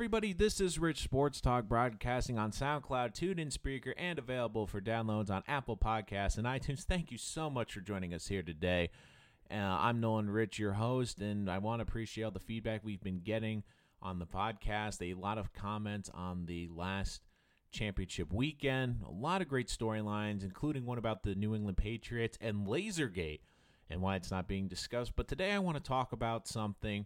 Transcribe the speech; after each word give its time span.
everybody. 0.00 0.32
This 0.32 0.62
is 0.62 0.78
Rich 0.78 1.02
Sports 1.02 1.42
Talk 1.42 1.68
broadcasting 1.68 2.38
on 2.38 2.52
SoundCloud, 2.52 3.12
TuneIn, 3.12 3.54
Spreaker, 3.54 3.92
and 3.98 4.18
available 4.18 4.66
for 4.66 4.80
downloads 4.80 5.28
on 5.28 5.42
Apple 5.46 5.76
Podcasts 5.76 6.38
and 6.38 6.46
iTunes. 6.46 6.84
Thank 6.84 7.12
you 7.12 7.18
so 7.18 7.50
much 7.50 7.74
for 7.74 7.82
joining 7.82 8.14
us 8.14 8.26
here 8.26 8.42
today. 8.42 8.88
Uh, 9.50 9.56
I'm 9.56 10.00
Nolan 10.00 10.30
Rich, 10.30 10.58
your 10.58 10.72
host, 10.72 11.20
and 11.20 11.50
I 11.50 11.58
want 11.58 11.80
to 11.80 11.82
appreciate 11.82 12.24
all 12.24 12.30
the 12.30 12.40
feedback 12.40 12.80
we've 12.82 13.02
been 13.02 13.20
getting 13.20 13.62
on 14.00 14.18
the 14.18 14.24
podcast. 14.24 15.02
A 15.02 15.12
lot 15.20 15.36
of 15.36 15.52
comments 15.52 16.08
on 16.14 16.46
the 16.46 16.70
last 16.74 17.20
championship 17.70 18.32
weekend. 18.32 19.02
A 19.06 19.12
lot 19.12 19.42
of 19.42 19.48
great 19.48 19.68
storylines, 19.68 20.44
including 20.44 20.86
one 20.86 20.96
about 20.96 21.24
the 21.24 21.34
New 21.34 21.54
England 21.54 21.76
Patriots 21.76 22.38
and 22.40 22.66
Lasergate 22.66 23.40
and 23.90 24.00
why 24.00 24.16
it's 24.16 24.30
not 24.30 24.48
being 24.48 24.66
discussed. 24.66 25.12
But 25.14 25.28
today 25.28 25.52
I 25.52 25.58
want 25.58 25.76
to 25.76 25.82
talk 25.82 26.12
about 26.12 26.48
something 26.48 27.04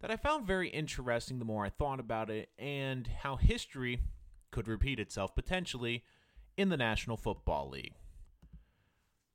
that 0.00 0.10
I 0.10 0.16
found 0.16 0.46
very 0.46 0.68
interesting 0.68 1.38
the 1.38 1.44
more 1.44 1.64
I 1.64 1.70
thought 1.70 2.00
about 2.00 2.30
it 2.30 2.48
and 2.58 3.06
how 3.22 3.36
history 3.36 4.00
could 4.50 4.68
repeat 4.68 4.98
itself 4.98 5.34
potentially 5.34 6.04
in 6.56 6.68
the 6.68 6.76
National 6.76 7.16
Football 7.16 7.70
League. 7.70 7.94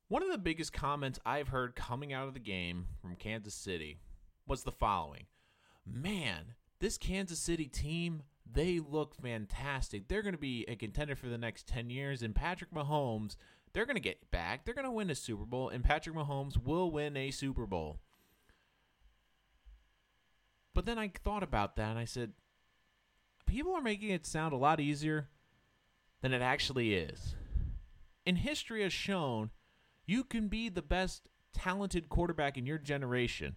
One 0.08 0.24
of 0.24 0.32
the 0.32 0.38
biggest 0.38 0.74
comments 0.74 1.20
I've 1.26 1.48
heard 1.48 1.76
coming 1.76 2.14
out 2.14 2.28
of 2.28 2.34
the 2.34 2.40
game 2.40 2.88
from 3.02 3.16
Kansas 3.16 3.54
City 3.54 3.98
was 4.48 4.64
the 4.64 4.72
following 4.72 5.26
Man, 5.86 6.56
this 6.80 6.98
Kansas 6.98 7.40
City 7.40 7.66
team, 7.66 8.24
they 8.52 8.80
look 8.80 9.16
fantastic. 9.16 10.08
They're 10.08 10.22
going 10.22 10.36
to 10.36 10.40
be 10.40 10.66
a 10.68 10.76
contender 10.76 11.16
for 11.16 11.28
the 11.28 11.38
next 11.38 11.68
10 11.68 11.90
years, 11.90 12.22
and 12.22 12.36
Patrick 12.36 12.72
Mahomes, 12.72 13.36
they're 13.74 13.86
going 13.86 13.96
to 13.96 14.02
get 14.02 14.32
back. 14.32 14.66
They're 14.66 14.74
going 14.74 14.86
to 14.86 14.92
win 14.92 15.10
a 15.10 15.16
Super 15.16 15.46
Bowl, 15.46 15.70
and 15.70 15.84
Patrick 15.84 16.16
Mahomes 16.16 16.62
will 16.62 16.92
win 16.92 17.18
a 17.18 17.32
Super 17.32 17.66
Bowl. 17.66 18.00
But 20.76 20.86
then 20.86 21.00
I 21.00 21.08
thought 21.08 21.42
about 21.42 21.78
that 21.78 21.90
and 21.90 21.98
I 21.98 22.04
said, 22.06 22.34
people 23.48 23.74
are 23.74 23.82
making 23.82 24.10
it 24.10 24.26
sound 24.26 24.54
a 24.54 24.58
lot 24.58 24.82
easier 24.82 25.30
than 26.22 26.34
it 26.34 26.42
actually 26.42 26.94
is. 26.94 27.36
And 28.26 28.38
history 28.38 28.84
has 28.84 28.92
shown 28.92 29.52
you 30.06 30.26
can 30.26 30.50
be 30.50 30.68
the 30.68 30.82
best 30.82 31.30
talented 31.54 32.10
quarterback 32.10 32.58
in 32.58 32.66
your 32.66 32.78
generation, 32.78 33.56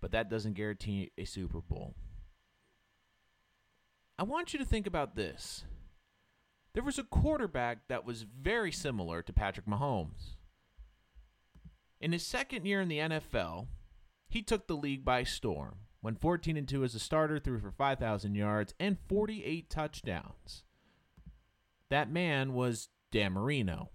but 0.00 0.10
that 0.12 0.30
doesn't 0.30 0.54
guarantee 0.54 1.10
a 1.18 1.26
Super 1.26 1.60
Bowl. 1.60 1.94
I 4.18 4.22
want 4.22 4.54
you 4.54 4.58
to 4.58 4.64
think 4.64 4.86
about 4.86 5.14
this. 5.14 5.64
There 6.72 6.82
was 6.82 6.98
a 6.98 7.04
quarterback 7.04 7.88
that 7.88 8.06
was 8.06 8.22
very 8.22 8.72
similar 8.72 9.20
to 9.20 9.32
Patrick 9.34 9.66
Mahomes. 9.66 10.36
In 12.00 12.12
his 12.12 12.24
second 12.24 12.64
year 12.64 12.80
in 12.80 12.88
the 12.88 12.98
NFL, 12.98 13.66
he 14.30 14.40
took 14.40 14.66
the 14.66 14.76
league 14.76 15.04
by 15.04 15.24
storm 15.24 15.74
went 16.02 16.20
14 16.20 16.56
and 16.56 16.68
2 16.68 16.84
as 16.84 16.94
a 16.94 16.98
starter, 16.98 17.38
threw 17.38 17.60
for 17.60 17.70
5,000 17.70 18.34
yards 18.34 18.74
and 18.78 18.98
48 19.08 19.70
touchdowns. 19.70 20.64
That 21.88 22.10
man 22.10 22.54
was 22.54 22.88
Dan 23.10 23.32
Marino. 23.32 23.90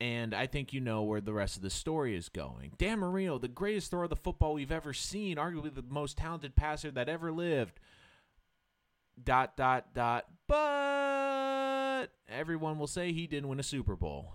And 0.00 0.32
I 0.32 0.46
think 0.46 0.72
you 0.72 0.80
know 0.80 1.02
where 1.02 1.20
the 1.20 1.32
rest 1.32 1.56
of 1.56 1.62
the 1.62 1.70
story 1.70 2.14
is 2.14 2.28
going. 2.28 2.72
Dan 2.78 3.00
Marino, 3.00 3.38
the 3.38 3.48
greatest 3.48 3.90
thrower 3.90 4.04
of 4.04 4.10
the 4.10 4.16
football 4.16 4.54
we've 4.54 4.70
ever 4.70 4.92
seen, 4.92 5.38
arguably 5.38 5.74
the 5.74 5.82
most 5.82 6.16
talented 6.16 6.54
passer 6.54 6.92
that 6.92 7.08
ever 7.08 7.32
lived. 7.32 7.80
Dot, 9.20 9.56
dot, 9.56 9.92
dot. 9.94 10.26
But 10.46 12.12
everyone 12.28 12.78
will 12.78 12.86
say 12.86 13.12
he 13.12 13.26
didn't 13.26 13.48
win 13.48 13.58
a 13.58 13.64
Super 13.64 13.96
Bowl. 13.96 14.34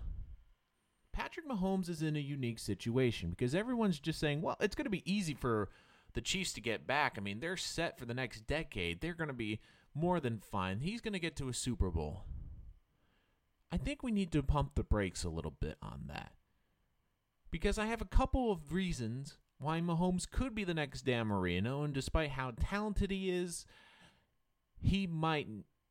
Patrick 1.14 1.48
Mahomes 1.48 1.88
is 1.88 2.02
in 2.02 2.16
a 2.16 2.20
unique 2.20 2.58
situation 2.58 3.30
because 3.30 3.54
everyone's 3.54 4.00
just 4.00 4.18
saying, 4.18 4.42
well, 4.42 4.56
it's 4.58 4.74
going 4.74 4.84
to 4.84 4.90
be 4.90 5.10
easy 5.10 5.32
for 5.32 5.70
the 6.12 6.20
Chiefs 6.20 6.52
to 6.54 6.60
get 6.60 6.88
back. 6.88 7.14
I 7.16 7.20
mean, 7.20 7.38
they're 7.38 7.56
set 7.56 7.98
for 7.98 8.04
the 8.04 8.14
next 8.14 8.48
decade. 8.48 9.00
They're 9.00 9.14
going 9.14 9.28
to 9.28 9.32
be 9.32 9.60
more 9.94 10.18
than 10.18 10.40
fine. 10.40 10.80
He's 10.80 11.00
going 11.00 11.12
to 11.12 11.20
get 11.20 11.36
to 11.36 11.48
a 11.48 11.54
Super 11.54 11.90
Bowl. 11.90 12.24
I 13.70 13.76
think 13.76 14.02
we 14.02 14.10
need 14.10 14.32
to 14.32 14.42
pump 14.42 14.74
the 14.74 14.82
brakes 14.82 15.22
a 15.22 15.28
little 15.28 15.54
bit 15.60 15.76
on 15.80 16.06
that. 16.08 16.32
Because 17.52 17.78
I 17.78 17.86
have 17.86 18.00
a 18.00 18.06
couple 18.06 18.50
of 18.50 18.72
reasons 18.72 19.38
why 19.58 19.80
Mahomes 19.80 20.28
could 20.28 20.52
be 20.52 20.64
the 20.64 20.74
next 20.74 21.02
Dan 21.02 21.28
Marino, 21.28 21.84
and 21.84 21.94
despite 21.94 22.30
how 22.30 22.54
talented 22.60 23.12
he 23.12 23.30
is, 23.30 23.66
he 24.80 25.06
might 25.06 25.46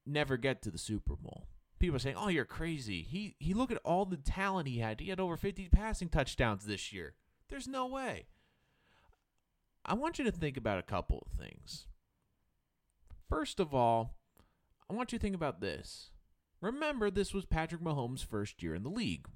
never 0.05 0.35
get 0.35 0.61
to 0.63 0.69
the 0.69 0.77
Super 0.77 1.15
Bowl 1.15 1.47
people 1.83 1.97
are 1.97 1.99
saying, 1.99 2.15
"Oh, 2.15 2.29
you're 2.29 2.45
crazy." 2.45 3.01
He 3.01 3.35
he 3.39 3.53
look 3.53 3.69
at 3.69 3.81
all 3.83 4.05
the 4.05 4.15
talent 4.15 4.69
he 4.69 4.79
had. 4.79 5.01
He 5.01 5.09
had 5.09 5.19
over 5.19 5.35
50 5.35 5.67
passing 5.67 6.07
touchdowns 6.07 6.65
this 6.65 6.93
year. 6.93 7.13
There's 7.49 7.67
no 7.67 7.85
way. 7.85 8.27
I 9.85 9.93
want 9.93 10.17
you 10.17 10.23
to 10.23 10.31
think 10.31 10.55
about 10.55 10.79
a 10.79 10.83
couple 10.83 11.25
of 11.25 11.37
things. 11.37 11.87
First 13.27 13.59
of 13.59 13.73
all, 13.73 14.15
I 14.89 14.93
want 14.93 15.11
you 15.11 15.19
to 15.19 15.21
think 15.21 15.35
about 15.35 15.59
this. 15.59 16.11
Remember, 16.61 17.11
this 17.11 17.33
was 17.33 17.45
Patrick 17.45 17.81
Mahomes' 17.81 18.25
first 18.25 18.63
year 18.63 18.73
in 18.73 18.83
the 18.83 18.89
league. 18.89 19.27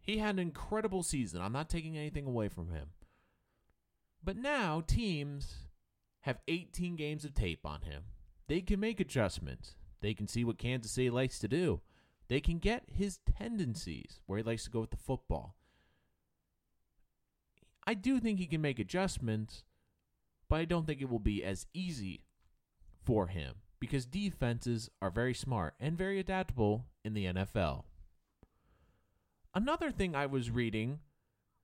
He 0.00 0.16
had 0.16 0.36
an 0.36 0.38
incredible 0.38 1.02
season. 1.02 1.42
I'm 1.42 1.52
not 1.52 1.68
taking 1.68 1.98
anything 1.98 2.24
away 2.24 2.48
from 2.48 2.70
him. 2.70 2.92
But 4.24 4.38
now 4.38 4.80
teams 4.80 5.68
have 6.20 6.40
18 6.48 6.96
games 6.96 7.26
of 7.26 7.34
tape 7.34 7.66
on 7.66 7.82
him. 7.82 8.04
They 8.46 8.62
can 8.62 8.80
make 8.80 9.00
adjustments. 9.00 9.74
They 10.00 10.14
can 10.14 10.28
see 10.28 10.44
what 10.44 10.58
Kansas 10.58 10.92
City 10.92 11.10
likes 11.10 11.38
to 11.40 11.48
do. 11.48 11.80
They 12.28 12.40
can 12.40 12.58
get 12.58 12.84
his 12.86 13.18
tendencies, 13.38 14.20
where 14.26 14.38
he 14.38 14.44
likes 14.44 14.64
to 14.64 14.70
go 14.70 14.80
with 14.80 14.90
the 14.90 14.96
football. 14.96 15.56
I 17.86 17.94
do 17.94 18.20
think 18.20 18.38
he 18.38 18.46
can 18.46 18.60
make 18.60 18.78
adjustments, 18.78 19.64
but 20.48 20.56
I 20.56 20.66
don't 20.66 20.86
think 20.86 21.00
it 21.00 21.08
will 21.08 21.18
be 21.18 21.42
as 21.42 21.66
easy 21.72 22.22
for 23.02 23.28
him 23.28 23.54
because 23.80 24.04
defenses 24.04 24.90
are 25.00 25.10
very 25.10 25.34
smart 25.34 25.74
and 25.80 25.96
very 25.96 26.18
adaptable 26.18 26.84
in 27.04 27.14
the 27.14 27.26
NFL. 27.26 27.84
Another 29.54 29.90
thing 29.90 30.14
I 30.14 30.26
was 30.26 30.50
reading 30.50 30.98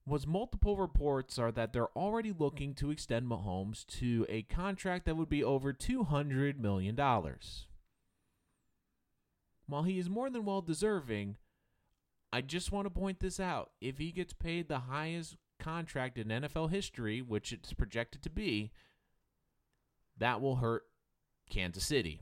was 0.07 0.27
multiple 0.27 0.77
reports 0.77 1.39
are 1.39 1.53
that 1.53 1.73
they're 1.73 1.97
already 1.97 2.33
looking 2.37 2.75
to 2.75 2.91
extend 2.91 3.27
Mahomes 3.27 3.87
to 3.87 4.27
a 4.29 4.43
contract 4.43 5.07
that 5.07 5.17
would 5.17 5.29
be 5.29 5.43
over 5.45 5.73
$200 5.73 6.59
million. 6.59 6.99
While 9.67 9.85
he 9.85 9.99
is 9.99 10.11
more 10.11 10.31
than 10.31 10.45
well 10.45 10.61
deserving, 10.61 11.37
I 12.33 12.41
just 12.41 12.73
want 12.73 12.87
to 12.87 12.91
point 12.91 13.21
this 13.21 13.41
out. 13.41 13.71
If 13.81 13.99
he 13.99 14.13
gets 14.13 14.33
paid 14.33 14.69
the 14.69 14.81
highest 14.81 15.37
contract 15.61 16.19
in 16.19 16.29
NFL 16.29 16.71
history, 16.71 17.23
which 17.23 17.53
it's 17.53 17.73
projected 17.73 18.23
to 18.23 18.31
be, 18.31 18.73
that 20.19 20.41
will 20.41 20.57
hurt 20.57 20.83
Kansas 21.49 21.87
City. 21.87 22.21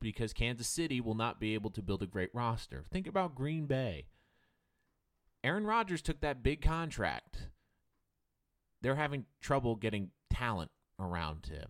Because 0.00 0.32
Kansas 0.32 0.68
City 0.68 1.00
will 1.00 1.14
not 1.14 1.40
be 1.40 1.54
able 1.54 1.70
to 1.70 1.82
build 1.82 2.02
a 2.02 2.06
great 2.06 2.30
roster. 2.34 2.84
Think 2.90 3.06
about 3.06 3.34
Green 3.34 3.66
Bay. 3.66 4.06
Aaron 5.42 5.64
Rodgers 5.64 6.02
took 6.02 6.20
that 6.20 6.42
big 6.42 6.60
contract. 6.60 7.48
They're 8.82 8.96
having 8.96 9.24
trouble 9.40 9.74
getting 9.74 10.10
talent 10.30 10.70
around 10.98 11.46
him. 11.46 11.68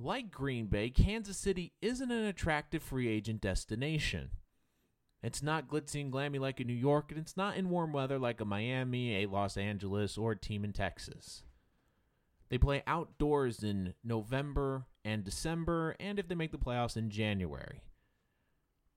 Like 0.00 0.30
Green 0.30 0.66
Bay, 0.66 0.90
Kansas 0.90 1.36
City 1.36 1.72
isn't 1.82 2.12
an 2.12 2.24
attractive 2.24 2.84
free 2.84 3.08
agent 3.08 3.40
destination. 3.40 4.30
It's 5.24 5.42
not 5.42 5.66
glitzy 5.66 6.00
and 6.00 6.12
glammy 6.12 6.38
like 6.38 6.60
a 6.60 6.64
New 6.64 6.72
York, 6.72 7.10
and 7.10 7.18
it's 7.18 7.36
not 7.36 7.56
in 7.56 7.68
warm 7.68 7.92
weather 7.92 8.16
like 8.16 8.40
a 8.40 8.44
Miami, 8.44 9.16
a 9.16 9.26
Los 9.28 9.56
Angeles, 9.56 10.16
or 10.16 10.32
a 10.32 10.38
team 10.38 10.64
in 10.64 10.72
Texas. 10.72 11.42
They 12.48 12.58
play 12.58 12.84
outdoors 12.86 13.64
in 13.64 13.94
November 14.04 14.86
and 15.04 15.24
December, 15.24 15.96
and 15.98 16.20
if 16.20 16.28
they 16.28 16.36
make 16.36 16.52
the 16.52 16.58
playoffs 16.58 16.96
in 16.96 17.10
January. 17.10 17.82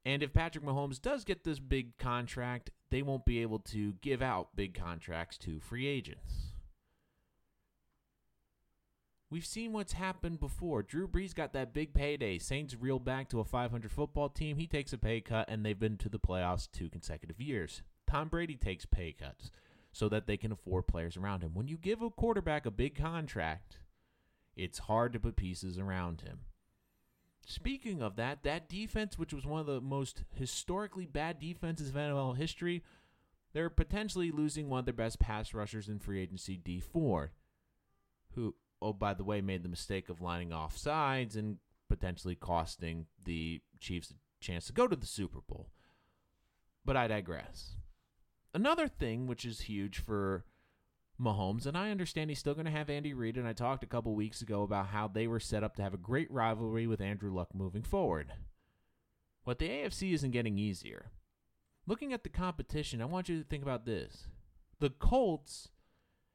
And 0.06 0.22
if 0.22 0.34
Patrick 0.34 0.64
Mahomes 0.64 1.02
does 1.02 1.24
get 1.24 1.44
this 1.44 1.60
big 1.60 1.98
contract, 1.98 2.70
they 2.92 3.02
won't 3.02 3.26
be 3.26 3.42
able 3.42 3.60
to 3.60 3.94
give 4.02 4.22
out 4.22 4.56
big 4.56 4.76
contracts 4.76 5.40
to 5.40 5.60
free 5.60 5.88
agents. 5.88 6.51
We've 9.32 9.46
seen 9.46 9.72
what's 9.72 9.94
happened 9.94 10.42
before. 10.42 10.84
Drew 10.84 11.08
Brees 11.08 11.34
got 11.34 11.54
that 11.54 11.74
big 11.74 11.94
payday. 11.94 12.38
Saints 12.38 12.76
reel 12.78 13.00
back 13.00 13.30
to 13.30 13.40
a 13.40 13.46
500 13.46 13.90
football 13.90 14.28
team. 14.28 14.58
He 14.58 14.68
takes 14.68 14.92
a 14.92 14.98
pay 14.98 15.22
cut, 15.22 15.50
and 15.50 15.66
they've 15.66 15.80
been 15.80 15.96
to 16.00 16.10
the 16.10 16.20
playoffs 16.20 16.70
two 16.70 16.90
consecutive 16.90 17.40
years. 17.40 17.82
Tom 18.06 18.28
Brady 18.28 18.58
takes 18.58 18.86
pay 18.86 19.14
cuts 19.14 19.50
so 19.94 20.10
that 20.10 20.28
they 20.28 20.36
can 20.36 20.52
afford 20.52 20.86
players 20.86 21.16
around 21.16 21.44
him. 21.44 21.52
When 21.54 21.70
you 21.70 21.78
give 21.78 22.02
a 22.02 22.10
quarterback 22.10 22.66
a 22.66 22.72
big 22.72 22.94
contract, 22.94 23.80
it's 24.58 24.80
hard 24.80 25.14
to 25.14 25.20
put 25.20 25.38
pieces 25.38 25.80
around 25.80 26.22
him. 26.22 26.40
Speaking 27.46 28.02
of 28.02 28.18
that, 28.18 28.44
that 28.44 28.68
defense, 28.68 29.18
which 29.18 29.34
was 29.34 29.46
one 29.46 29.62
of 29.62 29.66
the 29.66 29.80
most 29.80 30.26
historically 30.36 31.06
bad 31.06 31.40
defenses 31.40 31.90
of 31.90 31.96
NFL 31.96 32.36
history, 32.36 32.84
they're 33.54 33.70
potentially 33.70 34.30
losing 34.30 34.68
one 34.68 34.80
of 34.80 34.86
their 34.86 34.94
best 34.94 35.20
pass 35.20 35.54
rushers 35.54 35.88
in 35.88 36.00
free 36.00 36.22
agency, 36.22 36.58
Dee 36.58 36.82
Ford, 36.82 37.32
who 38.36 38.56
oh, 38.82 38.94
by 38.94 39.14
the 39.14 39.24
way, 39.24 39.42
made 39.42 39.64
the 39.64 39.70
mistake 39.70 40.10
of 40.10 40.22
lining 40.22 40.52
off 40.52 40.78
sides 40.78 41.36
and 41.36 41.58
potentially 41.90 42.36
costing 42.36 43.06
the 43.24 43.62
Chiefs 43.80 44.12
a 44.12 44.44
chance 44.44 44.68
to 44.68 44.74
go 44.74 44.88
to 44.88 44.96
the 44.96 45.06
Super 45.06 45.40
Bowl. 45.48 45.70
But 46.84 46.98
I 46.98 47.08
digress. 47.08 47.76
Another 48.54 48.88
thing 48.88 49.28
which 49.28 49.46
is 49.46 49.62
huge 49.62 50.00
for 50.00 50.46
Mahomes, 51.20 51.66
and 51.66 51.78
I 51.78 51.92
understand 51.92 52.30
he's 52.30 52.40
still 52.40 52.54
going 52.54 52.66
to 52.66 52.72
have 52.72 52.90
Andy 52.90 53.14
Reid. 53.14 53.38
And 53.38 53.48
I 53.48 53.54
talked 53.54 53.84
a 53.84 53.88
couple 53.88 54.16
weeks 54.16 54.42
ago 54.42 54.64
about 54.64 54.88
how 54.88 55.08
they 55.08 55.28
were 55.28 55.40
set 55.40 55.64
up 55.64 55.76
to 55.76 55.84
have 55.84 55.94
a 55.94 55.98
great 55.98 56.32
rivalry 56.32 56.88
with 56.88 57.02
Andrew 57.02 57.34
Luck 57.34 57.50
moving 57.54 57.84
forward. 57.84 58.34
But 59.46 59.60
the 59.60 59.70
AFC 59.70 60.14
isn't 60.14 60.32
getting 60.32 60.58
easier. 60.58 61.12
Looking 61.88 62.14
at 62.14 62.24
the 62.24 62.30
competition, 62.30 63.02
I 63.02 63.06
want 63.06 63.30
you 63.30 63.40
to 63.40 63.48
think 63.48 63.64
about 63.64 63.86
this. 63.86 64.28
The 64.80 64.90
Colts 64.90 65.70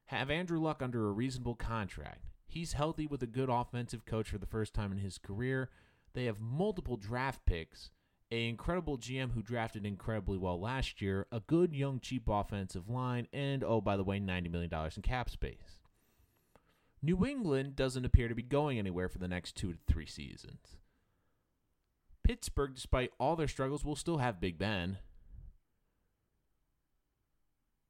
have 0.07 0.31
Andrew 0.31 0.61
Luck 0.61 0.83
under 0.83 1.09
a 1.09 1.13
reasonable 1.13 1.55
contract. 1.55 2.36
He's 2.47 2.75
healthy 2.75 3.07
with 3.07 3.23
a 3.23 3.27
good 3.27 3.49
offensive 3.51 4.07
coach 4.07 4.31
for 4.31 4.39
the 4.39 4.47
first 4.47 4.73
time 4.73 4.93
in 4.93 4.99
his 4.99 5.19
career. 5.19 5.71
They 6.15 6.25
have 6.25 6.41
multiple 6.41 6.97
draft 6.97 7.45
picks, 7.45 7.91
a 8.31 8.49
incredible 8.49 8.99
GM 8.99 9.33
who 9.33 9.43
drafted 9.43 9.85
incredibly 9.85 10.39
well 10.39 10.59
last 10.59 11.03
year, 11.03 11.27
a 11.31 11.41
good 11.41 11.75
young 11.75 12.01
cheap 12.01 12.25
offensive 12.29 12.89
line, 12.89 13.29
and 13.33 13.63
oh 13.63 13.81
by 13.81 13.97
the 13.97 14.05
way, 14.05 14.19
$90 14.19 14.51
million 14.51 14.71
in 14.97 15.03
cap 15.03 15.29
space. 15.29 15.81
New 17.03 17.27
England 17.27 17.77
doesn't 17.77 18.05
appear 18.05 18.29
to 18.29 18.35
be 18.35 18.43
going 18.43 18.79
anywhere 18.79 19.09
for 19.09 19.19
the 19.19 19.29
next 19.29 19.57
2 19.57 19.73
to 19.73 19.79
3 19.87 20.07
seasons. 20.07 20.77
Pittsburgh, 22.25 22.75
despite 22.75 23.13
all 23.21 23.37
their 23.37 23.47
struggles, 23.47 23.85
will 23.85 23.95
still 23.95 24.19
have 24.19 24.41
Big 24.41 24.59
Ben. 24.59 24.99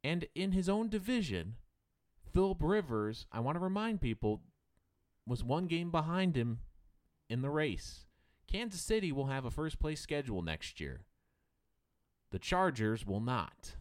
And 0.04 0.26
in 0.34 0.52
his 0.52 0.68
own 0.68 0.88
division, 0.88 1.54
Philip 2.36 2.58
Rivers, 2.60 3.24
I 3.32 3.40
want 3.40 3.56
to 3.56 3.64
remind 3.64 4.02
people, 4.02 4.42
was 5.26 5.42
one 5.42 5.68
game 5.68 5.90
behind 5.90 6.36
him 6.36 6.58
in 7.30 7.40
the 7.40 7.48
race. 7.48 8.04
Kansas 8.46 8.82
City 8.82 9.10
will 9.10 9.28
have 9.28 9.46
a 9.46 9.50
first 9.50 9.80
place 9.80 10.02
schedule 10.02 10.42
next 10.42 10.78
year. 10.78 11.06
The 12.32 12.38
Chargers 12.38 13.06
will 13.06 13.22
not. 13.22 13.76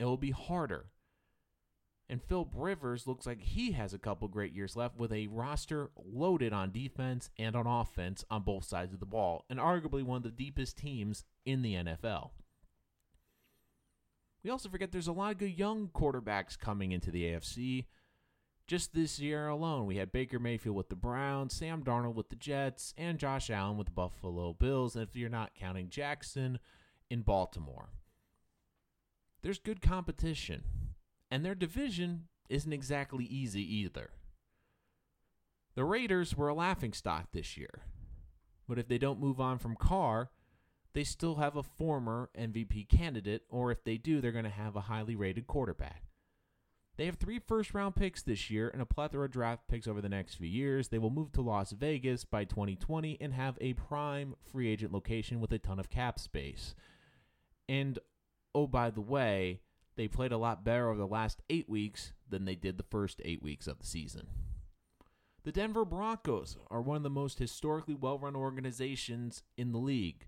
It 0.00 0.04
will 0.04 0.16
be 0.16 0.32
harder. 0.32 0.86
And 2.08 2.20
Philip 2.20 2.48
Rivers 2.56 3.06
looks 3.06 3.24
like 3.24 3.40
he 3.40 3.70
has 3.70 3.94
a 3.94 4.00
couple 4.00 4.26
great 4.26 4.52
years 4.52 4.74
left 4.74 4.98
with 4.98 5.12
a 5.12 5.28
roster 5.28 5.90
loaded 5.96 6.52
on 6.52 6.72
defense 6.72 7.30
and 7.38 7.54
on 7.54 7.68
offense 7.68 8.24
on 8.28 8.42
both 8.42 8.64
sides 8.64 8.92
of 8.92 8.98
the 8.98 9.06
ball, 9.06 9.44
and 9.48 9.60
arguably 9.60 10.02
one 10.02 10.16
of 10.16 10.22
the 10.24 10.30
deepest 10.30 10.76
teams 10.76 11.22
in 11.46 11.62
the 11.62 11.74
NFL. 11.74 12.30
We 14.42 14.50
also 14.50 14.68
forget 14.68 14.90
there's 14.92 15.06
a 15.06 15.12
lot 15.12 15.32
of 15.32 15.38
good 15.38 15.58
young 15.58 15.88
quarterbacks 15.88 16.58
coming 16.58 16.92
into 16.92 17.10
the 17.10 17.24
AFC. 17.24 17.86
Just 18.66 18.94
this 18.94 19.18
year 19.18 19.48
alone, 19.48 19.86
we 19.86 19.96
had 19.96 20.12
Baker 20.12 20.38
Mayfield 20.38 20.76
with 20.76 20.88
the 20.88 20.96
Browns, 20.96 21.54
Sam 21.54 21.82
Darnold 21.82 22.14
with 22.14 22.30
the 22.30 22.36
Jets, 22.36 22.94
and 22.96 23.18
Josh 23.18 23.50
Allen 23.50 23.76
with 23.76 23.88
the 23.88 23.92
Buffalo 23.92 24.52
Bills, 24.52 24.94
and 24.94 25.02
if 25.02 25.16
you're 25.16 25.28
not 25.28 25.54
counting 25.54 25.88
Jackson 25.90 26.58
in 27.10 27.22
Baltimore. 27.22 27.90
There's 29.42 29.58
good 29.58 29.82
competition, 29.82 30.62
and 31.30 31.44
their 31.44 31.54
division 31.56 32.28
isn't 32.48 32.72
exactly 32.72 33.24
easy 33.24 33.62
either. 33.76 34.10
The 35.74 35.84
Raiders 35.84 36.36
were 36.36 36.48
a 36.48 36.54
laughingstock 36.54 37.32
this 37.32 37.56
year, 37.56 37.82
but 38.68 38.78
if 38.78 38.86
they 38.86 38.98
don't 38.98 39.20
move 39.20 39.40
on 39.40 39.58
from 39.58 39.76
Carr, 39.76 40.30
they 40.92 41.04
still 41.04 41.36
have 41.36 41.56
a 41.56 41.62
former 41.62 42.30
MVP 42.38 42.88
candidate, 42.88 43.42
or 43.48 43.70
if 43.70 43.84
they 43.84 43.96
do, 43.96 44.20
they're 44.20 44.32
going 44.32 44.44
to 44.44 44.50
have 44.50 44.76
a 44.76 44.82
highly 44.82 45.14
rated 45.14 45.46
quarterback. 45.46 46.04
They 46.96 47.06
have 47.06 47.16
three 47.16 47.38
first 47.38 47.72
round 47.72 47.96
picks 47.96 48.22
this 48.22 48.50
year 48.50 48.68
and 48.68 48.82
a 48.82 48.86
plethora 48.86 49.24
of 49.24 49.30
draft 49.30 49.68
picks 49.68 49.86
over 49.86 50.02
the 50.02 50.08
next 50.08 50.34
few 50.34 50.48
years. 50.48 50.88
They 50.88 50.98
will 50.98 51.10
move 51.10 51.32
to 51.32 51.40
Las 51.40 51.70
Vegas 51.72 52.24
by 52.24 52.44
2020 52.44 53.16
and 53.20 53.32
have 53.32 53.56
a 53.60 53.72
prime 53.72 54.34
free 54.52 54.68
agent 54.68 54.92
location 54.92 55.40
with 55.40 55.52
a 55.52 55.58
ton 55.58 55.78
of 55.78 55.88
cap 55.88 56.18
space. 56.18 56.74
And 57.68 57.98
oh, 58.54 58.66
by 58.66 58.90
the 58.90 59.00
way, 59.00 59.60
they 59.96 60.08
played 60.08 60.32
a 60.32 60.38
lot 60.38 60.64
better 60.64 60.90
over 60.90 60.98
the 60.98 61.06
last 61.06 61.40
eight 61.48 61.68
weeks 61.68 62.12
than 62.28 62.44
they 62.44 62.54
did 62.54 62.76
the 62.76 62.84
first 62.90 63.22
eight 63.24 63.42
weeks 63.42 63.66
of 63.66 63.78
the 63.78 63.86
season. 63.86 64.26
The 65.42 65.52
Denver 65.52 65.86
Broncos 65.86 66.58
are 66.70 66.82
one 66.82 66.98
of 66.98 67.02
the 67.02 67.08
most 67.08 67.38
historically 67.38 67.94
well 67.94 68.18
run 68.18 68.36
organizations 68.36 69.42
in 69.56 69.72
the 69.72 69.78
league. 69.78 70.26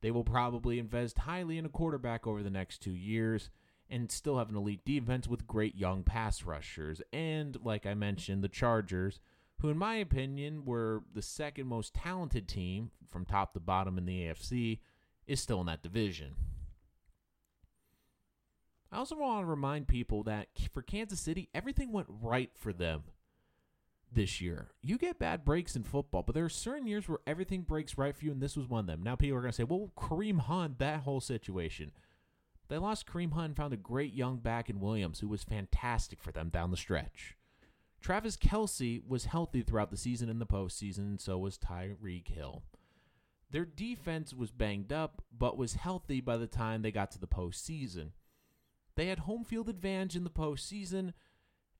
They 0.00 0.10
will 0.10 0.24
probably 0.24 0.78
invest 0.78 1.18
highly 1.18 1.58
in 1.58 1.66
a 1.66 1.70
quarterback 1.70 2.26
over 2.26 2.42
the 2.42 2.50
next 2.50 2.78
two 2.78 2.92
years 2.92 3.50
and 3.90 4.10
still 4.10 4.38
have 4.38 4.50
an 4.50 4.56
elite 4.56 4.84
defense 4.84 5.26
with 5.26 5.46
great 5.46 5.74
young 5.74 6.02
pass 6.02 6.44
rushers. 6.44 7.00
And, 7.12 7.56
like 7.64 7.86
I 7.86 7.94
mentioned, 7.94 8.44
the 8.44 8.48
Chargers, 8.48 9.18
who, 9.60 9.70
in 9.70 9.78
my 9.78 9.96
opinion, 9.96 10.64
were 10.64 11.02
the 11.14 11.22
second 11.22 11.66
most 11.66 11.94
talented 11.94 12.48
team 12.48 12.90
from 13.08 13.24
top 13.24 13.54
to 13.54 13.60
bottom 13.60 13.98
in 13.98 14.06
the 14.06 14.26
AFC, 14.26 14.80
is 15.26 15.40
still 15.40 15.60
in 15.60 15.66
that 15.66 15.82
division. 15.82 16.34
I 18.90 18.98
also 18.98 19.16
want 19.16 19.42
to 19.42 19.46
remind 19.46 19.88
people 19.88 20.22
that 20.24 20.48
for 20.72 20.82
Kansas 20.82 21.20
City, 21.20 21.48
everything 21.54 21.92
went 21.92 22.08
right 22.08 22.50
for 22.54 22.72
them 22.72 23.02
this 24.12 24.40
year. 24.40 24.68
You 24.82 24.98
get 24.98 25.18
bad 25.18 25.44
breaks 25.44 25.76
in 25.76 25.82
football, 25.82 26.22
but 26.22 26.34
there 26.34 26.44
are 26.44 26.50
certain 26.50 26.86
years 26.86 27.08
where 27.08 27.18
everything 27.26 27.62
breaks 27.62 27.98
right 27.98 28.16
for 28.16 28.24
you, 28.24 28.32
and 28.32 28.40
this 28.40 28.56
was 28.56 28.68
one 28.68 28.80
of 28.80 28.86
them. 28.86 29.02
Now 29.02 29.16
people 29.16 29.38
are 29.38 29.42
going 29.42 29.52
to 29.52 29.56
say, 29.56 29.64
well, 29.64 29.92
Kareem 29.96 30.40
Hunt, 30.40 30.78
that 30.78 31.00
whole 31.00 31.20
situation. 31.20 31.92
They 32.68 32.78
lost 32.78 33.06
Kareem 33.06 33.32
Hunt 33.32 33.46
and 33.46 33.56
found 33.56 33.72
a 33.72 33.78
great 33.78 34.14
young 34.14 34.38
back 34.38 34.68
in 34.68 34.80
Williams 34.80 35.20
who 35.20 35.28
was 35.28 35.42
fantastic 35.42 36.20
for 36.20 36.32
them 36.32 36.50
down 36.50 36.70
the 36.70 36.76
stretch. 36.76 37.36
Travis 38.00 38.36
Kelce 38.36 39.02
was 39.06 39.24
healthy 39.24 39.62
throughout 39.62 39.90
the 39.90 39.96
season 39.96 40.28
and 40.28 40.40
the 40.40 40.46
postseason, 40.46 40.98
and 40.98 41.20
so 41.20 41.38
was 41.38 41.58
Tyreek 41.58 42.28
Hill. 42.28 42.62
Their 43.50 43.64
defense 43.64 44.34
was 44.34 44.50
banged 44.50 44.92
up, 44.92 45.22
but 45.36 45.56
was 45.56 45.74
healthy 45.74 46.20
by 46.20 46.36
the 46.36 46.46
time 46.46 46.82
they 46.82 46.92
got 46.92 47.10
to 47.12 47.18
the 47.18 47.26
postseason. 47.26 48.10
They 48.94 49.06
had 49.06 49.20
home 49.20 49.44
field 49.44 49.68
advantage 49.68 50.16
in 50.16 50.24
the 50.24 50.30
postseason, 50.30 51.14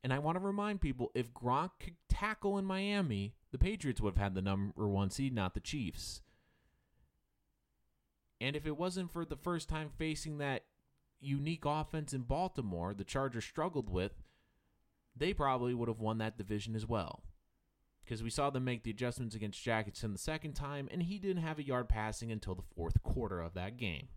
and 0.03 0.13
I 0.13 0.19
want 0.19 0.37
to 0.37 0.45
remind 0.45 0.81
people 0.81 1.11
if 1.15 1.35
Gronk 1.35 1.71
could 1.81 1.97
tackle 2.09 2.59
in 2.59 2.65
Miami, 2.65 3.35
the 3.51 3.59
Patriots 3.59 4.01
would 4.01 4.15
have 4.15 4.23
had 4.23 4.35
the 4.35 4.43
number 4.43 4.89
one 4.89 5.11
seed, 5.11 5.35
not 5.35 5.55
the 5.55 5.61
Chiefs. 5.61 6.23
And 8.41 8.55
if 8.55 8.67
it 8.67 8.77
wasn't 8.77 9.13
for 9.13 9.25
the 9.25 9.37
first 9.37 9.69
time 9.69 9.91
facing 9.97 10.39
that 10.39 10.65
unique 11.21 11.65
offense 11.65 12.13
in 12.13 12.23
Baltimore 12.23 12.95
the 12.95 13.05
Chargers 13.05 13.45
struggled 13.45 13.91
with, 13.91 14.13
they 15.17 15.35
probably 15.35 15.75
would 15.75 15.89
have 15.89 15.99
won 15.99 16.19
that 16.19 16.39
division 16.39 16.77
as 16.77 16.87
well. 16.87 17.23
Because 18.05 18.23
we 18.23 18.31
saw 18.31 18.49
them 18.49 18.65
make 18.65 18.85
the 18.85 18.91
adjustments 18.91 19.35
against 19.35 19.63
Jackson 19.63 20.13
the 20.13 20.19
second 20.19 20.53
time, 20.53 20.89
and 20.91 21.03
he 21.03 21.19
didn't 21.19 21.43
have 21.43 21.59
a 21.59 21.67
yard 21.67 21.89
passing 21.89 22.31
until 22.33 22.55
the 22.55 22.63
fourth 22.63 23.03
quarter 23.03 23.41
of 23.41 23.55
that 23.55 23.77
game. 23.77 24.09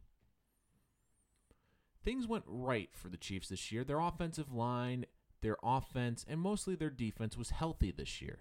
Things 2.04 2.28
went 2.28 2.46
right 2.48 2.90
for 2.94 3.10
the 3.10 3.18
Chiefs 3.18 3.50
this 3.50 3.72
year. 3.72 3.84
Their 3.84 4.00
offensive 4.00 4.54
line, 4.54 5.06
their 5.42 5.58
offense, 5.64 6.26
and 6.28 6.40
mostly 6.40 6.76
their 6.76 6.90
defense 6.90 7.38
was 7.38 7.52
healthy 7.52 7.92
this 7.92 8.22
year. 8.22 8.40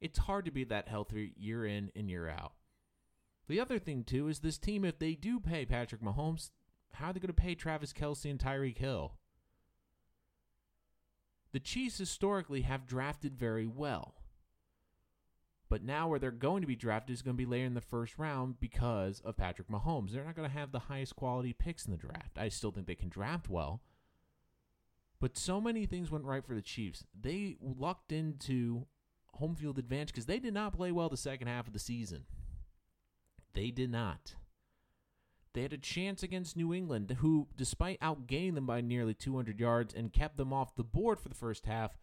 It's 0.00 0.20
hard 0.20 0.44
to 0.44 0.50
be 0.50 0.64
that 0.64 0.88
healthy 0.88 1.32
year 1.36 1.64
in 1.64 1.90
and 1.96 2.10
year 2.10 2.28
out. 2.28 2.52
The 3.48 3.60
other 3.60 3.78
thing, 3.78 4.04
too, 4.04 4.28
is 4.28 4.40
this 4.40 4.58
team, 4.58 4.84
if 4.84 4.98
they 4.98 5.14
do 5.14 5.40
pay 5.40 5.64
Patrick 5.64 6.02
Mahomes, 6.02 6.50
how 6.92 7.10
are 7.10 7.12
they 7.12 7.20
going 7.20 7.28
to 7.28 7.32
pay 7.34 7.54
Travis 7.54 7.92
Kelce 7.92 8.30
and 8.30 8.38
Tyreek 8.38 8.78
Hill? 8.78 9.14
The 11.52 11.60
Chiefs 11.60 11.98
historically 11.98 12.62
have 12.62 12.86
drafted 12.86 13.36
very 13.36 13.66
well. 13.66 14.14
But 15.68 15.82
now 15.82 16.08
where 16.08 16.18
they're 16.18 16.30
going 16.30 16.60
to 16.60 16.66
be 16.66 16.76
drafted 16.76 17.14
is 17.14 17.22
going 17.22 17.36
to 17.36 17.42
be 17.42 17.50
later 17.50 17.66
in 17.66 17.74
the 17.74 17.80
first 17.80 18.18
round 18.18 18.60
because 18.60 19.20
of 19.24 19.36
Patrick 19.36 19.68
Mahomes. 19.68 20.12
They're 20.12 20.24
not 20.24 20.36
going 20.36 20.48
to 20.48 20.56
have 20.56 20.70
the 20.70 20.78
highest 20.78 21.16
quality 21.16 21.52
picks 21.52 21.84
in 21.84 21.92
the 21.92 21.96
draft. 21.96 22.36
I 22.36 22.48
still 22.48 22.70
think 22.70 22.86
they 22.86 22.94
can 22.94 23.08
draft 23.08 23.48
well. 23.48 23.80
But 25.20 25.36
so 25.36 25.60
many 25.60 25.86
things 25.86 26.10
went 26.10 26.24
right 26.24 26.44
for 26.44 26.54
the 26.54 26.62
Chiefs. 26.62 27.04
They 27.18 27.56
lucked 27.60 28.12
into 28.12 28.86
home 29.32 29.54
field 29.54 29.78
advantage 29.78 30.08
because 30.08 30.26
they 30.26 30.38
did 30.38 30.54
not 30.54 30.74
play 30.74 30.92
well 30.92 31.08
the 31.08 31.16
second 31.16 31.48
half 31.48 31.66
of 31.66 31.72
the 31.72 31.78
season. 31.78 32.24
They 33.54 33.70
did 33.70 33.90
not. 33.90 34.34
They 35.54 35.62
had 35.62 35.72
a 35.72 35.78
chance 35.78 36.22
against 36.22 36.56
New 36.56 36.74
England, 36.74 37.16
who, 37.20 37.48
despite 37.56 37.98
outgaining 38.00 38.56
them 38.56 38.66
by 38.66 38.82
nearly 38.82 39.14
200 39.14 39.58
yards 39.58 39.94
and 39.94 40.12
kept 40.12 40.36
them 40.36 40.52
off 40.52 40.76
the 40.76 40.84
board 40.84 41.18
for 41.18 41.30
the 41.30 41.34
first 41.34 41.64
half, 41.64 41.96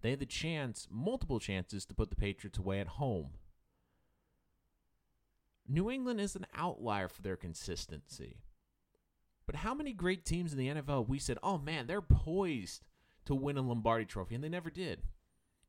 they 0.00 0.10
had 0.10 0.18
the 0.18 0.26
chance, 0.26 0.88
multiple 0.90 1.38
chances, 1.38 1.84
to 1.84 1.94
put 1.94 2.10
the 2.10 2.16
Patriots 2.16 2.58
away 2.58 2.80
at 2.80 2.88
home. 2.88 3.30
New 5.68 5.88
England 5.88 6.20
is 6.20 6.34
an 6.34 6.46
outlier 6.52 7.06
for 7.06 7.22
their 7.22 7.36
consistency. 7.36 8.38
But 9.50 9.58
how 9.58 9.74
many 9.74 9.92
great 9.92 10.24
teams 10.24 10.52
in 10.52 10.58
the 10.60 10.68
NFL 10.68 11.08
we 11.08 11.18
said, 11.18 11.36
oh 11.42 11.58
man, 11.58 11.88
they're 11.88 12.00
poised 12.00 12.84
to 13.24 13.34
win 13.34 13.56
a 13.56 13.62
Lombardi 13.62 14.04
trophy, 14.04 14.36
and 14.36 14.44
they 14.44 14.48
never 14.48 14.70
did. 14.70 15.02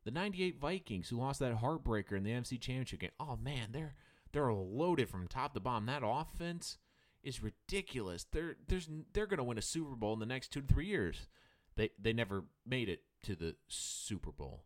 The 0.04 0.12
98 0.12 0.60
Vikings, 0.60 1.10
who 1.10 1.18
lost 1.18 1.40
that 1.40 1.58
heartbreaker 1.58 2.16
in 2.16 2.24
the 2.24 2.30
NFC 2.30 2.60
Championship 2.62 3.00
game, 3.00 3.10
oh 3.20 3.40
man, 3.44 3.70
they're 3.72 3.96
they're 4.34 4.54
loaded 4.54 5.10
from 5.10 5.28
top 5.28 5.56
to 5.56 5.60
bottom. 5.60 5.88
That 5.88 6.04
offense, 6.06 6.78
is 7.24 7.42
ridiculous. 7.42 8.28
They're 8.32 8.56
there's 8.68 8.88
they're 9.14 9.26
going 9.26 9.40
to 9.40 9.44
win 9.44 9.58
a 9.58 9.64
Super 9.64 9.96
Bowl 9.96 10.14
in 10.14 10.20
the 10.20 10.28
next 10.28 10.52
2 10.54 10.62
to 10.62 10.68
3 10.68 10.86
years. 10.86 11.28
They 11.76 11.90
they 12.00 12.14
never 12.14 12.44
made 12.64 12.88
it 12.88 13.02
to 13.24 13.36
the 13.36 13.56
Super 13.68 14.32
Bowl. 14.32 14.62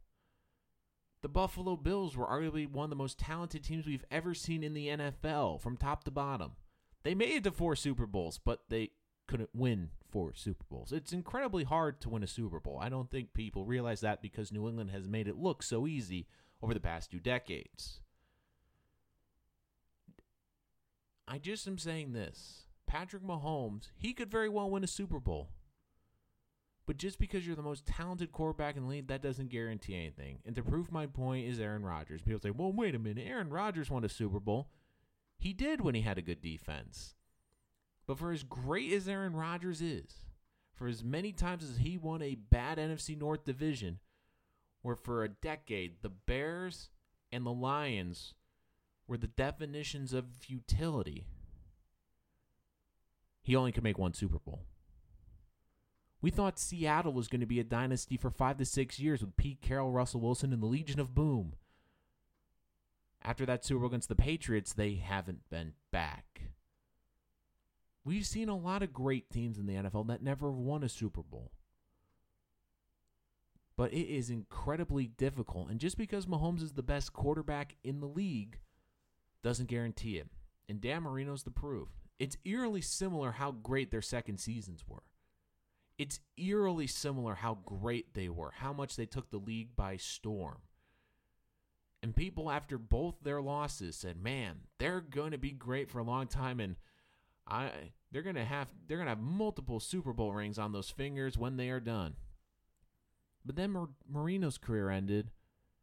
The 1.21 1.29
Buffalo 1.29 1.77
Bills 1.77 2.17
were 2.17 2.27
arguably 2.27 2.69
one 2.69 2.83
of 2.83 2.89
the 2.89 2.97
most 2.97 3.17
talented 3.17 3.63
teams 3.63 3.85
we've 3.85 4.03
ever 4.11 4.33
seen 4.33 4.61
in 4.61 4.73
the 4.73 4.89
NFL 4.89 5.61
from 5.61 5.77
top 5.77 6.03
to 6.03 6.11
bottom. 6.11 6.51
They 7.03 7.15
made 7.15 7.35
it 7.35 7.43
to 7.45 7.51
four 7.51 7.77
Super 7.77 8.05
Bowls, 8.05 8.39
but 8.43 8.63
they 8.67 8.91
couldn't 9.27 9.49
win 9.53 9.89
four 10.09 10.33
Super 10.33 10.65
Bowls. 10.69 10.91
It's 10.91 11.13
incredibly 11.13 11.63
hard 11.63 11.99
to 12.01 12.09
win 12.09 12.23
a 12.23 12.27
Super 12.27 12.59
Bowl. 12.59 12.79
I 12.81 12.89
don't 12.89 13.09
think 13.09 13.33
people 13.33 13.65
realize 13.65 14.01
that 14.01 14.21
because 14.21 14.51
New 14.51 14.67
England 14.67 14.91
has 14.91 15.07
made 15.07 15.27
it 15.27 15.37
look 15.37 15.63
so 15.63 15.87
easy 15.87 16.27
over 16.61 16.73
the 16.73 16.79
past 16.79 17.11
two 17.11 17.19
decades. 17.19 17.99
I 21.27 21.37
just 21.39 21.67
am 21.67 21.77
saying 21.77 22.13
this 22.13 22.67
Patrick 22.87 23.23
Mahomes, 23.23 23.89
he 23.97 24.13
could 24.13 24.29
very 24.29 24.49
well 24.49 24.69
win 24.69 24.83
a 24.83 24.87
Super 24.87 25.19
Bowl. 25.19 25.49
But 26.85 26.97
just 26.97 27.17
because 27.17 27.47
you're 27.47 27.55
the 27.55 27.63
most 27.63 27.87
talented 27.87 28.31
quarterback 28.31 28.77
in 28.77 28.83
the 28.83 28.89
league, 28.89 29.07
that 29.07 29.23
doesn't 29.23 29.49
guarantee 29.49 29.95
anything. 29.95 30.37
And 30.45 30.55
to 30.55 30.61
prove 30.61 30.91
my 30.91 31.07
point 31.07 31.47
is 31.47 31.59
Aaron 31.59 31.83
Rodgers. 31.83 32.21
People 32.21 32.39
say, 32.39 32.51
well, 32.51 32.71
wait 32.71 32.93
a 32.93 32.99
minute. 32.99 33.25
Aaron 33.27 33.49
Rodgers 33.49 33.89
won 33.89 34.03
a 34.03 34.09
Super 34.09 34.39
Bowl. 34.39 34.69
He 35.39 35.51
did 35.51 35.81
when 35.81 35.95
he 35.95 36.01
had 36.01 36.19
a 36.19 36.21
good 36.21 36.41
defense. 36.41 37.15
But 38.07 38.19
for 38.19 38.31
as 38.31 38.43
great 38.43 38.91
as 38.93 39.07
Aaron 39.07 39.35
Rodgers 39.35 39.81
is, 39.81 40.25
for 40.75 40.87
as 40.87 41.03
many 41.03 41.31
times 41.31 41.63
as 41.63 41.77
he 41.77 41.97
won 41.97 42.21
a 42.21 42.35
bad 42.35 42.77
NFC 42.77 43.17
North 43.17 43.45
division, 43.45 43.99
where 44.81 44.95
for 44.95 45.23
a 45.23 45.29
decade 45.29 46.01
the 46.01 46.09
Bears 46.09 46.89
and 47.31 47.45
the 47.45 47.51
Lions 47.51 48.33
were 49.07 49.17
the 49.17 49.27
definitions 49.27 50.13
of 50.13 50.25
futility, 50.39 51.25
he 53.41 53.55
only 53.55 53.71
could 53.71 53.83
make 53.83 53.97
one 53.97 54.13
Super 54.13 54.39
Bowl. 54.39 54.65
We 56.21 56.31
thought 56.31 56.59
Seattle 56.59 57.13
was 57.13 57.27
going 57.27 57.41
to 57.41 57.45
be 57.45 57.59
a 57.59 57.63
dynasty 57.63 58.17
for 58.17 58.31
five 58.31 58.57
to 58.57 58.65
six 58.65 58.99
years 58.99 59.21
with 59.21 59.37
Pete 59.37 59.61
Carroll, 59.61 59.91
Russell 59.91 60.21
Wilson, 60.21 60.51
and 60.51 60.61
the 60.61 60.67
Legion 60.67 60.99
of 60.99 61.13
Boom. 61.13 61.53
After 63.23 63.45
that 63.45 63.63
Super 63.63 63.79
Bowl 63.79 63.89
against 63.89 64.09
the 64.09 64.15
Patriots, 64.15 64.73
they 64.73 64.95
haven't 64.95 65.49
been 65.49 65.73
back. 65.91 66.34
We've 68.05 68.25
seen 68.25 68.49
a 68.49 68.57
lot 68.57 68.83
of 68.83 68.93
great 68.93 69.31
teams 69.31 69.57
in 69.57 69.65
the 69.65 69.73
NFL 69.73 70.07
that 70.07 70.21
never 70.21 70.51
won 70.51 70.83
a 70.83 70.89
Super 70.89 71.23
Bowl. 71.23 71.51
But 73.75 73.91
it 73.91 74.07
is 74.07 74.29
incredibly 74.29 75.07
difficult. 75.07 75.69
And 75.69 75.79
just 75.79 75.97
because 75.97 76.27
Mahomes 76.27 76.61
is 76.61 76.73
the 76.73 76.83
best 76.83 77.11
quarterback 77.11 77.75
in 77.83 77.99
the 77.99 78.07
league 78.07 78.59
doesn't 79.43 79.69
guarantee 79.69 80.17
it. 80.17 80.27
And 80.69 80.79
Dan 80.79 81.03
Marino's 81.03 81.43
the 81.43 81.51
proof. 81.51 81.89
It's 82.19 82.37
eerily 82.45 82.81
similar 82.81 83.33
how 83.33 83.51
great 83.51 83.91
their 83.91 84.01
second 84.03 84.37
seasons 84.39 84.85
were. 84.87 85.03
It's 85.97 86.19
eerily 86.37 86.87
similar 86.87 87.35
how 87.35 87.57
great 87.65 88.13
they 88.13 88.29
were, 88.29 88.51
how 88.51 88.71
much 88.71 88.95
they 88.95 89.05
took 89.05 89.31
the 89.31 89.37
league 89.37 89.75
by 89.75 89.97
storm. 89.97 90.59
And 92.03 92.15
people 92.15 92.51
after 92.51 92.77
both 92.77 93.15
their 93.23 93.41
losses 93.41 93.95
said, 93.95 94.21
"Man, 94.21 94.61
they're 94.77 95.01
going 95.01 95.31
to 95.31 95.37
be 95.37 95.51
great 95.51 95.89
for 95.89 95.99
a 95.99 96.03
long 96.03 96.27
time 96.27 96.59
and 96.59 96.75
I 97.47 97.71
they're 98.11 98.23
to 98.23 98.45
have 98.45 98.69
they're 98.87 98.97
to 98.97 99.05
have 99.05 99.19
multiple 99.19 99.79
Super 99.79 100.13
Bowl 100.13 100.33
rings 100.33 100.57
on 100.57 100.71
those 100.71 100.89
fingers 100.89 101.37
when 101.37 101.57
they 101.57 101.69
are 101.69 101.79
done." 101.79 102.15
But 103.45 103.55
then 103.55 103.71
Mar- 103.71 103.89
Marino's 104.09 104.57
career 104.57 104.89
ended 104.89 105.31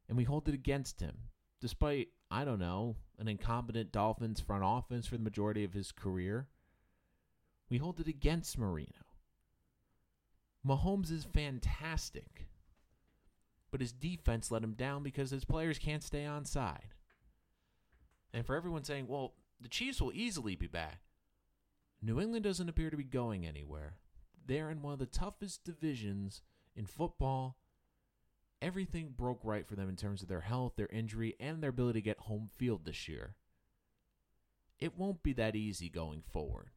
and 0.08 0.16
we 0.16 0.24
hold 0.24 0.48
it 0.48 0.54
against 0.54 1.00
him 1.00 1.28
despite 1.60 2.08
I 2.30 2.44
don't 2.44 2.58
know, 2.58 2.96
an 3.18 3.28
incompetent 3.28 3.92
Dolphins 3.92 4.40
front 4.40 4.64
office 4.64 5.06
for 5.06 5.16
the 5.16 5.22
majority 5.22 5.64
of 5.64 5.74
his 5.74 5.92
career. 5.92 6.48
We 7.68 7.76
hold 7.76 8.00
it 8.00 8.08
against 8.08 8.58
Marino. 8.58 9.04
Mahomes 10.66 11.10
is 11.10 11.24
fantastic, 11.24 12.46
but 13.70 13.80
his 13.80 13.92
defense 13.92 14.50
let 14.50 14.64
him 14.64 14.72
down 14.72 15.02
because 15.02 15.30
his 15.30 15.44
players 15.44 15.78
can't 15.78 16.02
stay 16.02 16.24
on 16.24 16.44
side. 16.44 16.94
And 18.32 18.46
for 18.46 18.56
everyone 18.56 18.84
saying, 18.84 19.08
well, 19.08 19.34
the 19.60 19.68
Chiefs 19.68 20.00
will 20.00 20.12
easily 20.14 20.56
be 20.56 20.66
back, 20.66 21.00
New 22.02 22.20
England 22.20 22.44
doesn't 22.44 22.68
appear 22.68 22.90
to 22.90 22.96
be 22.96 23.04
going 23.04 23.46
anywhere. 23.46 23.94
They're 24.44 24.70
in 24.70 24.82
one 24.82 24.92
of 24.92 24.98
the 24.98 25.06
toughest 25.06 25.64
divisions 25.64 26.42
in 26.74 26.86
football. 26.86 27.56
Everything 28.60 29.14
broke 29.16 29.40
right 29.44 29.66
for 29.66 29.76
them 29.76 29.88
in 29.88 29.96
terms 29.96 30.20
of 30.20 30.28
their 30.28 30.40
health, 30.40 30.74
their 30.76 30.88
injury, 30.88 31.36
and 31.38 31.62
their 31.62 31.70
ability 31.70 32.00
to 32.00 32.04
get 32.04 32.18
home 32.20 32.48
field 32.52 32.84
this 32.84 33.08
year. 33.08 33.36
It 34.80 34.98
won't 34.98 35.22
be 35.22 35.32
that 35.34 35.54
easy 35.54 35.88
going 35.88 36.22
forward. 36.32 36.70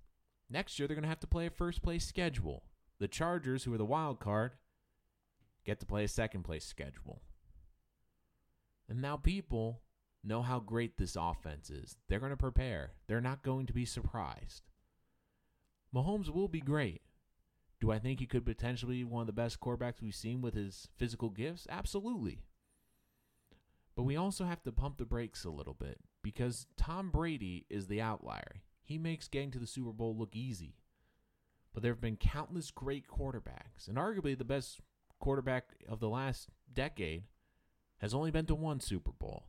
Next 0.47 0.77
year, 0.77 0.87
they're 0.87 0.95
going 0.95 1.03
to 1.03 1.09
have 1.09 1.19
to 1.21 1.27
play 1.27 1.47
a 1.47 1.51
first 1.51 1.81
place 1.81 2.05
schedule. 2.05 2.63
The 2.99 3.07
Chargers, 3.07 3.63
who 3.63 3.73
are 3.73 3.79
the 3.79 3.85
wild 3.85 4.19
card, 4.19 4.51
get 5.65 5.79
to 5.79 5.87
play 5.87 6.03
a 6.03 6.07
second 6.07 6.43
place 6.43 6.65
schedule. 6.65 7.23
And 8.87 9.01
now 9.01 9.17
people 9.17 9.81
know 10.23 10.43
how 10.43 10.59
great 10.59 10.97
this 10.97 11.17
offense 11.19 11.71
is. 11.71 11.97
They're 12.07 12.19
going 12.19 12.31
to 12.31 12.37
prepare. 12.37 12.91
They're 13.07 13.21
not 13.21 13.41
going 13.41 13.65
to 13.65 13.73
be 13.73 13.85
surprised. 13.85 14.61
Mahomes 15.95 16.29
will 16.29 16.47
be 16.47 16.59
great. 16.59 17.01
Do 17.79 17.91
I 17.91 17.99
think 17.99 18.19
he 18.19 18.25
could 18.25 18.45
potentially 18.45 18.97
be 18.97 19.03
one 19.03 19.21
of 19.21 19.27
the 19.27 19.33
best 19.33 19.59
quarterbacks 19.59 20.01
we've 20.01 20.15
seen 20.15 20.41
with 20.41 20.53
his 20.53 20.89
physical 20.97 21.29
gifts? 21.29 21.67
Absolutely. 21.69 22.39
But 23.95 24.03
we 24.03 24.17
also 24.17 24.45
have 24.45 24.63
to 24.63 24.71
pump 24.71 24.97
the 24.97 25.05
brakes 25.05 25.45
a 25.45 25.49
little 25.49 25.73
bit 25.73 25.99
because 26.21 26.67
Tom 26.75 27.11
Brady 27.11 27.65
is 27.69 27.87
the 27.87 28.01
outlier. 28.01 28.61
He 28.83 28.97
makes 28.97 29.27
getting 29.27 29.51
to 29.51 29.59
the 29.59 29.67
Super 29.67 29.91
Bowl 29.91 30.15
look 30.17 30.35
easy. 30.35 30.75
But 31.73 31.81
there 31.81 31.91
have 31.91 32.01
been 32.01 32.17
countless 32.17 32.71
great 32.71 33.07
quarterbacks, 33.07 33.87
and 33.87 33.97
arguably 33.97 34.37
the 34.37 34.45
best 34.45 34.79
quarterback 35.19 35.75
of 35.87 35.99
the 35.99 36.09
last 36.09 36.49
decade 36.73 37.23
has 37.97 38.13
only 38.13 38.31
been 38.31 38.45
to 38.45 38.55
one 38.55 38.79
Super 38.79 39.11
Bowl. 39.11 39.47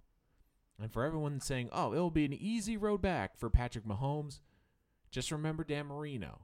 And 0.81 0.93
for 0.93 1.05
everyone 1.05 1.41
saying, 1.41 1.71
oh, 1.73 1.93
it'll 1.93 2.11
be 2.11 2.25
an 2.25 2.33
easy 2.33 2.77
road 2.77 3.01
back 3.01 3.39
for 3.39 3.49
Patrick 3.49 3.85
Mahomes, 3.85 4.41
just 5.17 5.33
remember 5.33 5.65
Dan 5.65 5.87
Marino. 5.87 6.41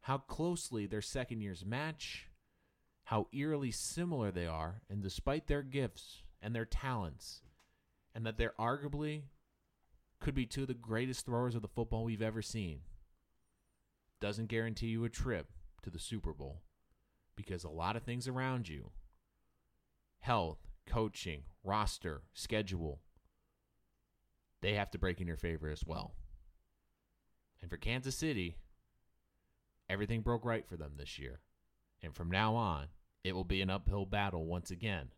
How 0.00 0.18
closely 0.18 0.84
their 0.86 1.00
second 1.00 1.42
years 1.42 1.64
match, 1.64 2.26
how 3.04 3.28
eerily 3.32 3.70
similar 3.70 4.32
they 4.32 4.48
are, 4.48 4.82
and 4.90 5.00
despite 5.00 5.46
their 5.46 5.62
gifts 5.62 6.24
and 6.42 6.56
their 6.56 6.64
talents, 6.64 7.42
and 8.16 8.26
that 8.26 8.36
they're 8.36 8.54
arguably 8.58 9.22
could 10.18 10.34
be 10.34 10.44
two 10.44 10.62
of 10.62 10.66
the 10.66 10.74
greatest 10.74 11.24
throwers 11.24 11.54
of 11.54 11.62
the 11.62 11.68
football 11.68 12.02
we've 12.02 12.20
ever 12.20 12.42
seen 12.42 12.80
doesn't 14.20 14.48
guarantee 14.48 14.88
you 14.88 15.04
a 15.04 15.08
trip 15.08 15.46
to 15.84 15.90
the 15.90 16.00
Super 16.00 16.32
Bowl 16.32 16.62
because 17.36 17.62
a 17.62 17.68
lot 17.68 17.94
of 17.94 18.02
things 18.02 18.26
around 18.26 18.68
you 18.68 18.90
health, 20.18 20.58
coaching, 20.84 21.44
roster, 21.62 22.22
schedule 22.34 22.98
they 24.62 24.74
have 24.74 24.90
to 24.90 24.98
break 24.98 25.20
in 25.20 25.28
your 25.28 25.36
favor 25.36 25.70
as 25.70 25.84
well. 25.86 26.14
And 27.62 27.70
for 27.70 27.76
Kansas 27.76 28.16
City, 28.16 28.56
everything 29.88 30.20
broke 30.20 30.44
right 30.44 30.66
for 30.66 30.76
them 30.76 30.94
this 30.96 31.18
year. 31.18 31.40
And 32.02 32.14
from 32.14 32.30
now 32.30 32.54
on, 32.54 32.88
it 33.24 33.32
will 33.32 33.44
be 33.44 33.62
an 33.62 33.70
uphill 33.70 34.04
battle 34.04 34.44
once 34.44 34.70
again. 34.70 35.08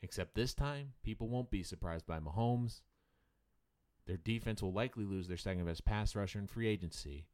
Except 0.00 0.34
this 0.34 0.54
time, 0.54 0.94
people 1.04 1.28
won't 1.28 1.50
be 1.50 1.62
surprised 1.62 2.06
by 2.06 2.18
Mahomes. 2.18 2.80
Their 4.06 4.16
defense 4.16 4.62
will 4.62 4.72
likely 4.72 5.04
lose 5.04 5.28
their 5.28 5.36
second 5.36 5.66
best 5.66 5.84
pass 5.84 6.16
rusher 6.16 6.38
in 6.38 6.46
free 6.46 6.66
agency 6.66 7.26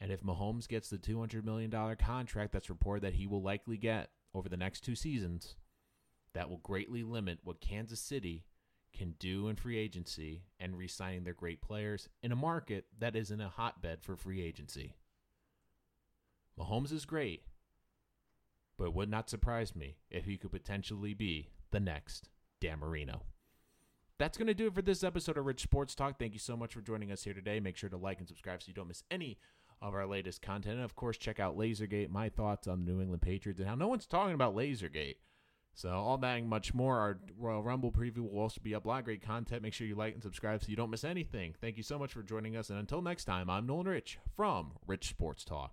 and 0.00 0.10
if 0.10 0.22
Mahomes 0.22 0.68
gets 0.68 0.90
the 0.90 0.98
$200 0.98 1.44
million 1.44 1.70
contract 1.96 2.52
that's 2.52 2.70
reported 2.70 3.02
that 3.04 3.14
he 3.14 3.26
will 3.26 3.42
likely 3.42 3.76
get 3.76 4.10
over 4.34 4.48
the 4.48 4.56
next 4.56 4.80
two 4.80 4.94
seasons, 4.94 5.54
that 6.32 6.50
will 6.50 6.58
greatly 6.58 7.02
limit 7.02 7.38
what 7.44 7.60
Kansas 7.60 8.00
City 8.00 8.44
can 8.94 9.14
do 9.18 9.48
in 9.48 9.56
free 9.56 9.78
agency 9.78 10.44
and 10.58 10.78
re 10.78 10.88
signing 10.88 11.24
their 11.24 11.34
great 11.34 11.60
players 11.60 12.08
in 12.22 12.32
a 12.32 12.36
market 12.36 12.86
that 12.98 13.16
isn't 13.16 13.40
a 13.40 13.48
hotbed 13.48 14.02
for 14.02 14.16
free 14.16 14.42
agency. 14.42 14.94
Mahomes 16.58 16.92
is 16.92 17.04
great, 17.04 17.42
but 18.78 18.84
it 18.84 18.94
would 18.94 19.10
not 19.10 19.28
surprise 19.28 19.74
me 19.74 19.96
if 20.10 20.24
he 20.24 20.36
could 20.36 20.52
potentially 20.52 21.14
be 21.14 21.48
the 21.70 21.80
next 21.80 22.28
Dan 22.60 22.78
Marino. 22.78 23.22
That's 24.18 24.38
going 24.38 24.46
to 24.46 24.54
do 24.54 24.68
it 24.68 24.74
for 24.74 24.82
this 24.82 25.02
episode 25.02 25.36
of 25.36 25.44
Rich 25.44 25.62
Sports 25.62 25.94
Talk. 25.94 26.18
Thank 26.18 26.34
you 26.34 26.38
so 26.38 26.56
much 26.56 26.72
for 26.72 26.80
joining 26.80 27.10
us 27.10 27.24
here 27.24 27.34
today. 27.34 27.58
Make 27.58 27.76
sure 27.76 27.90
to 27.90 27.96
like 27.96 28.20
and 28.20 28.28
subscribe 28.28 28.62
so 28.62 28.68
you 28.68 28.74
don't 28.74 28.86
miss 28.86 29.02
any 29.10 29.38
of 29.82 29.92
our 29.92 30.06
latest 30.06 30.40
content. 30.40 30.76
And 30.76 30.84
of 30.84 30.94
course, 30.94 31.18
check 31.18 31.40
out 31.40 31.58
Lasergate, 31.58 32.10
my 32.10 32.28
thoughts 32.28 32.68
on 32.68 32.84
the 32.84 32.92
New 32.92 33.00
England 33.00 33.22
Patriots 33.22 33.58
and 33.58 33.68
how 33.68 33.74
no 33.74 33.88
one's 33.88 34.06
talking 34.06 34.34
about 34.34 34.54
Lasergate. 34.54 35.16
So, 35.74 35.90
all 35.90 36.16
that 36.18 36.38
and 36.38 36.48
much 36.48 36.72
more. 36.72 36.98
Our 36.98 37.18
Royal 37.38 37.62
Rumble 37.62 37.90
preview 37.90 38.30
will 38.30 38.40
also 38.40 38.60
be 38.62 38.74
up. 38.74 38.84
A 38.84 38.88
lot 38.88 38.98
of 39.00 39.04
great 39.04 39.22
content. 39.22 39.62
Make 39.62 39.74
sure 39.74 39.86
you 39.86 39.96
like 39.96 40.14
and 40.14 40.22
subscribe 40.22 40.62
so 40.62 40.70
you 40.70 40.76
don't 40.76 40.90
miss 40.90 41.04
anything. 41.04 41.54
Thank 41.60 41.76
you 41.76 41.82
so 41.82 41.98
much 41.98 42.12
for 42.12 42.22
joining 42.22 42.56
us. 42.56 42.70
And 42.70 42.78
until 42.78 43.02
next 43.02 43.24
time, 43.24 43.50
I'm 43.50 43.66
Nolan 43.66 43.88
Rich 43.88 44.18
from 44.36 44.72
Rich 44.86 45.08
Sports 45.08 45.44
Talk. 45.44 45.72